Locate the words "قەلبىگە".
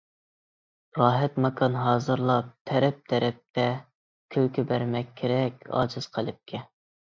6.19-6.67